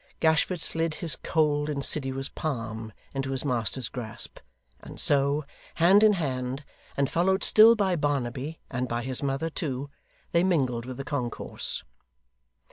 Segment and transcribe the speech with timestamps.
[0.19, 4.39] Gashford slid his cold insidious palm into his master's grasp,
[4.81, 6.65] and so, hand in hand,
[6.97, 9.91] and followed still by Barnaby and by his mother too,
[10.31, 11.83] they mingled with the concourse.